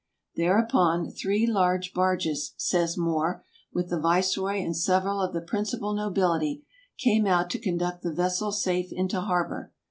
[0.35, 6.63] Thereupon "three large barges," says Moore, "with the viceroy and several of the principal nobility,
[6.97, 9.71] came out to conduct the vessel safe into harbor.